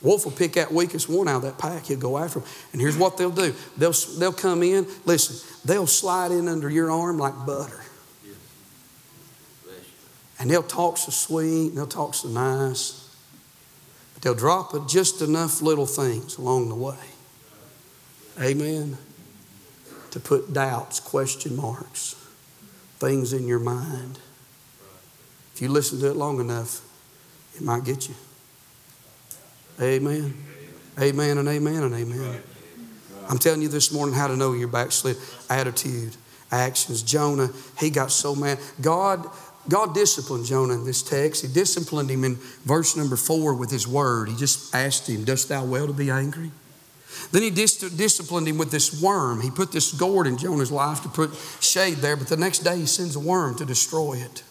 [0.01, 1.87] Wolf will pick that weakest one out of that pack.
[1.87, 2.49] He'll go after them.
[2.73, 6.91] And here's what they'll do they'll, they'll come in, listen, they'll slide in under your
[6.91, 7.81] arm like butter.
[10.39, 13.15] And they'll talk so sweet, and they'll talk so nice.
[14.15, 16.97] But they'll drop just enough little things along the way.
[18.41, 18.99] Amen.
[20.11, 22.17] To put doubts, question marks,
[22.99, 24.19] things in your mind.
[25.55, 26.81] If you listen to it long enough,
[27.55, 28.15] it might get you.
[29.81, 30.35] Amen.
[31.01, 32.43] Amen and amen and amen.
[33.29, 35.17] I'm telling you this morning how to know your backslid
[35.49, 36.17] attitude,
[36.51, 37.03] actions.
[37.03, 38.59] Jonah, he got so mad.
[38.81, 39.27] God,
[39.69, 41.43] God disciplined Jonah in this text.
[41.43, 44.29] He disciplined him in verse number four with his word.
[44.29, 46.51] He just asked him, Dost thou well to be angry?
[47.33, 49.41] Then he dis- disciplined him with this worm.
[49.41, 52.79] He put this gourd in Jonah's life to put shade there, but the next day
[52.79, 54.43] he sends a worm to destroy it.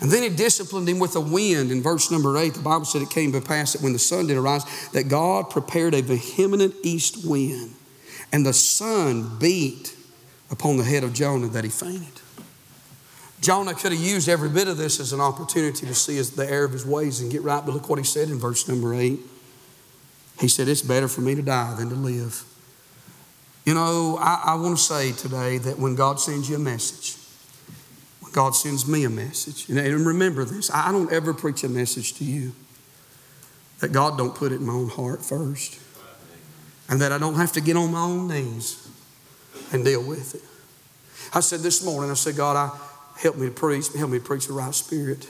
[0.00, 1.70] And then he disciplined him with a wind.
[1.70, 4.26] In verse number eight, the Bible said it came to pass that when the sun
[4.26, 7.74] did arise, that God prepared a vehement east wind,
[8.32, 9.96] and the sun beat
[10.50, 12.20] upon the head of Jonah that he fainted.
[13.40, 16.64] Jonah could have used every bit of this as an opportunity to see the error
[16.64, 19.20] of his ways and get right, but look what he said in verse number eight.
[20.40, 22.44] He said, It's better for me to die than to live.
[23.64, 27.16] You know, I, I want to say today that when God sends you a message,
[28.36, 29.66] God sends me a message.
[29.70, 32.52] And remember this I don't ever preach a message to you
[33.80, 35.80] that God don't put it in my own heart first.
[36.90, 38.86] And that I don't have to get on my own knees
[39.72, 40.42] and deal with it.
[41.34, 42.78] I said this morning, I said, God, I
[43.18, 45.26] help me to preach, help me to preach the right spirit.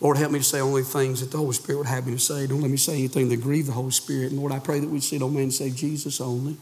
[0.00, 2.18] Lord, help me to say only things that the Holy Spirit would have me to
[2.18, 2.46] say.
[2.46, 4.30] Don't let me say anything that grieve the Holy Spirit.
[4.30, 6.56] And Lord, I pray that we'd see no man say Jesus only.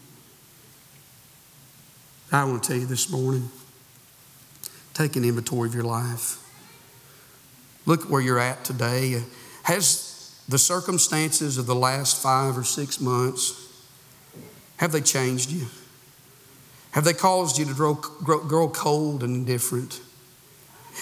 [2.32, 3.48] I want to tell you this morning
[4.96, 6.38] Take an inventory of your life.
[7.84, 9.22] Look where you're at today.
[9.64, 13.62] Has the circumstances of the last five or six months,
[14.78, 15.66] have they changed you?
[16.92, 20.00] Have they caused you to grow, grow, grow cold and indifferent?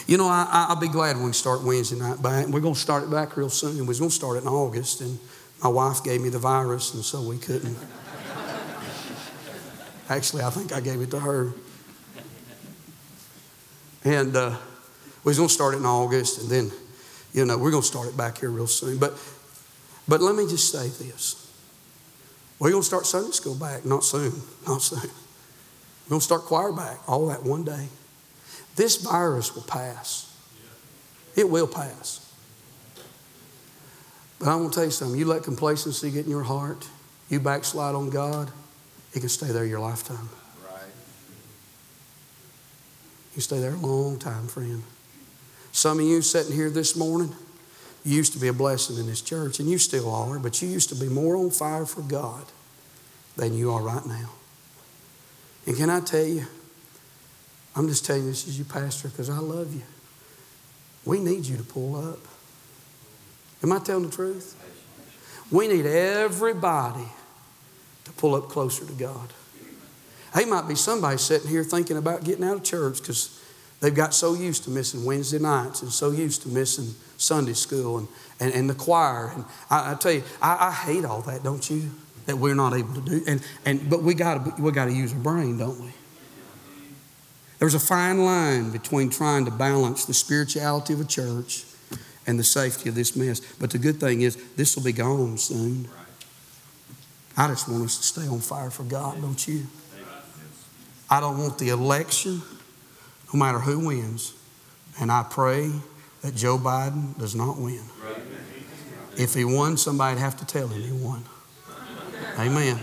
[0.08, 2.48] You know, I, will be glad when we start Wednesday night back.
[2.48, 3.78] We're going to start it back real soon.
[3.86, 5.20] We're going to start it in August, and
[5.62, 7.78] my wife gave me the virus, and so we couldn't.
[10.08, 11.54] Actually, I think I gave it to her.
[14.04, 14.56] And uh,
[15.24, 16.70] we was going to start it in August, and then,
[17.32, 18.98] you know, we're going to start it back here real soon.
[18.98, 19.14] But,
[20.06, 21.40] but let me just say this.
[22.58, 24.32] We're going to start Sunday school back, not soon,
[24.66, 25.00] not soon.
[25.00, 27.88] We're going to start choir back, all that one day.
[28.76, 30.30] This virus will pass.
[31.36, 32.20] It will pass.
[34.38, 35.18] But I want to tell you something.
[35.18, 36.86] You let complacency get in your heart,
[37.30, 38.50] you backslide on God,
[39.14, 40.28] it can stay there your lifetime.
[43.34, 44.82] You stay there a long time, friend.
[45.72, 47.34] Some of you sitting here this morning,
[48.04, 50.68] you used to be a blessing in this church, and you still are, but you
[50.68, 52.44] used to be more on fire for God
[53.36, 54.30] than you are right now.
[55.66, 56.46] And can I tell you,
[57.74, 59.82] I'm just telling you this as you pastor because I love you.
[61.04, 62.20] We need you to pull up.
[63.62, 64.54] Am I telling the truth?
[65.50, 67.08] We need everybody
[68.04, 69.32] to pull up closer to God.
[70.34, 73.40] They might be somebody sitting here thinking about getting out of church because
[73.80, 77.98] they've got so used to missing Wednesday nights and so used to missing Sunday school
[77.98, 78.08] and,
[78.40, 79.30] and, and the choir.
[79.34, 81.90] And I, I tell you, I, I, hate all that, don't you?
[82.26, 83.22] That we're not able to do.
[83.28, 85.92] And, and, but we got we got to use our brain, don't we?
[87.60, 91.64] There's a fine line between trying to balance the spirituality of a church
[92.26, 93.40] and the safety of this mess.
[93.60, 95.88] But the good thing is, this will be gone soon.
[97.36, 99.66] I just want us to stay on fire for God, don't you?
[101.10, 102.42] I don't want the election,
[103.32, 104.34] no matter who wins.
[105.00, 105.70] And I pray
[106.22, 107.82] that Joe Biden does not win.
[109.16, 111.24] If he won, somebody'd have to tell him he won.
[112.38, 112.78] Amen.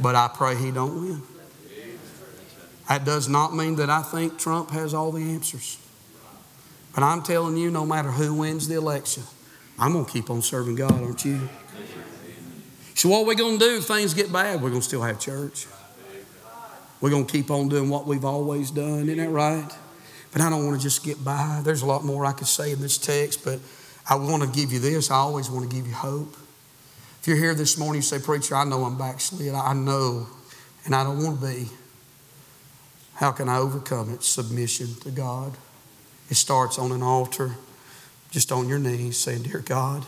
[0.00, 1.22] But I pray he don't win.
[2.88, 5.78] That does not mean that I think Trump has all the answers.
[6.94, 9.22] But I'm telling you, no matter who wins the election,
[9.78, 11.48] I'm going to keep on serving God, aren't you?
[12.94, 14.60] So, what are we going to do if things get bad?
[14.60, 15.66] We're going to still have church.
[17.00, 19.08] We're going to keep on doing what we've always done.
[19.08, 19.70] Isn't that right?
[20.32, 21.60] But I don't want to just get by.
[21.64, 23.58] There's a lot more I could say in this text, but
[24.08, 25.10] I want to give you this.
[25.10, 26.36] I always want to give you hope.
[27.20, 29.54] If you're here this morning, you say, Preacher, I know I'm backslid.
[29.54, 30.26] I know,
[30.84, 31.68] and I don't want to be.
[33.14, 34.22] How can I overcome it?
[34.22, 35.52] Submission to God.
[36.30, 37.56] It starts on an altar.
[38.30, 40.06] just on your knees saying, Dear God,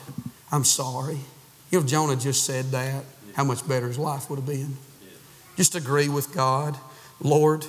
[0.50, 1.18] I'm sorry.
[1.70, 4.77] You know, Jonah just said that, how much better his life would have been.
[5.57, 6.77] Just agree with God.
[7.21, 7.67] Lord,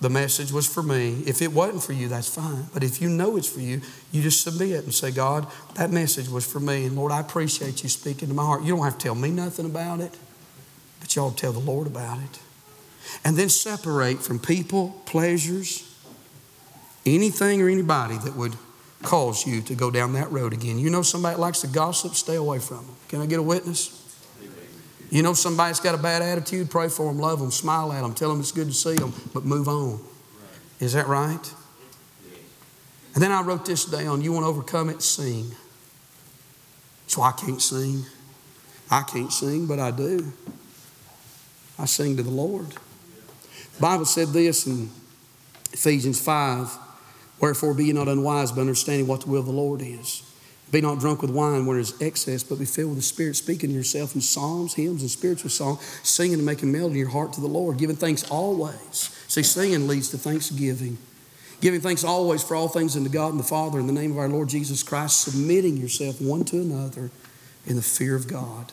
[0.00, 1.22] the message was for me.
[1.26, 2.66] If it wasn't for you, that's fine.
[2.74, 3.80] But if you know it's for you,
[4.12, 6.86] you just submit and say, God, that message was for me.
[6.86, 8.62] And Lord, I appreciate you speaking to my heart.
[8.62, 10.12] You don't have to tell me nothing about it,
[11.00, 12.38] but y'all tell the Lord about it.
[13.24, 15.94] And then separate from people, pleasures,
[17.06, 18.56] anything or anybody that would
[19.02, 20.78] cause you to go down that road again.
[20.78, 22.96] You know somebody likes to gossip, stay away from them.
[23.08, 24.02] Can I get a witness?
[25.10, 28.14] You know somebody's got a bad attitude, pray for them, love them, smile at them,
[28.14, 30.00] tell them it's good to see them, but move on.
[30.80, 31.54] Is that right?
[33.14, 34.20] And then I wrote this down.
[34.20, 35.02] You want to overcome it?
[35.02, 35.52] Sing.
[37.06, 38.04] So I can't sing.
[38.90, 40.32] I can't sing, but I do.
[41.78, 42.66] I sing to the Lord.
[42.70, 44.90] The Bible said this in
[45.72, 46.78] Ephesians 5
[47.40, 50.22] Wherefore be ye not unwise, but understanding what the will of the Lord is.
[50.72, 53.70] Be not drunk with wine where is excess, but be filled with the Spirit, speaking
[53.70, 57.32] to yourself in psalms, hymns, and spiritual songs, singing and making melody in your heart
[57.34, 59.10] to the Lord, giving thanks always.
[59.28, 60.98] See, singing leads to thanksgiving.
[61.60, 64.18] Giving thanks always for all things unto God and the Father in the name of
[64.18, 67.10] our Lord Jesus Christ, submitting yourself one to another
[67.66, 68.72] in the fear of God.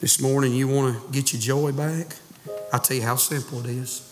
[0.00, 2.16] This morning, you want to get your joy back?
[2.72, 4.08] I'll tell you how simple it is.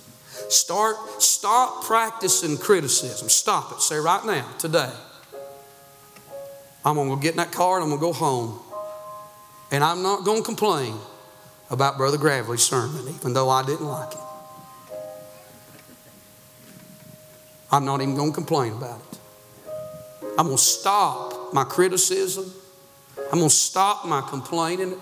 [0.50, 3.28] Start, stop practicing criticism.
[3.28, 3.80] Stop it.
[3.80, 4.92] Say right now, today.
[6.84, 8.58] I'm going to get in that car and I'm going to go home.
[9.70, 10.94] And I'm not going to complain
[11.70, 14.18] about Brother Gravely's sermon, even though I didn't like it.
[17.70, 19.18] I'm not even going to complain about it.
[20.38, 22.52] I'm going to stop my criticism.
[23.32, 24.94] I'm going to stop my complaining.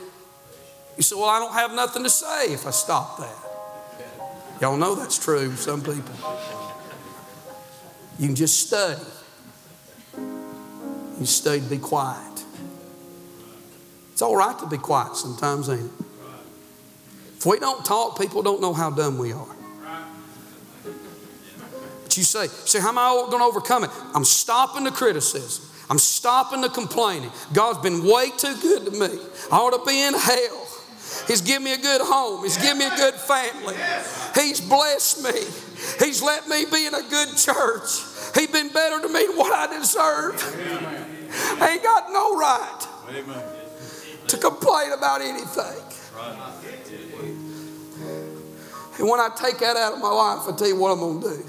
[0.97, 3.37] You say, Well, I don't have nothing to say if I stop that.
[4.61, 6.15] Y'all know that's true, some people.
[8.19, 9.01] You can just study.
[11.19, 12.45] You study to be quiet.
[14.13, 15.91] It's all right to be quiet sometimes, ain't it?
[17.37, 19.57] If we don't talk, people don't know how dumb we are.
[22.03, 23.91] But you say, say, how am I going to overcome it?
[24.15, 25.65] I'm stopping the criticism.
[25.91, 27.31] I'm stopping the complaining.
[27.53, 29.21] God's been way too good to me.
[29.53, 30.67] I ought to be in hell.
[31.27, 32.43] He's given me a good home.
[32.43, 33.77] He's given me a good family.
[34.35, 35.41] He's blessed me.
[36.05, 38.03] He's let me be in a good church.
[38.35, 40.43] He's been better to me than what I deserve.
[41.61, 42.87] I ain't got no right
[44.29, 45.83] to complain about anything.
[48.99, 51.21] And when I take that out of my life, I tell you what I'm going
[51.23, 51.45] to do.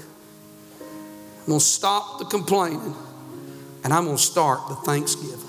[1.40, 2.94] I'm going to stop the complaining
[3.82, 5.39] and I'm going to start the thanksgiving.